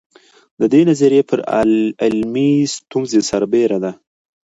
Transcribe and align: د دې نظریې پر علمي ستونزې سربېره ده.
د 0.59 0.61
دې 0.73 0.81
نظریې 0.89 1.23
پر 1.29 1.39
علمي 2.03 2.51
ستونزې 2.75 3.19
سربېره 3.29 3.77
ده. 3.83 3.91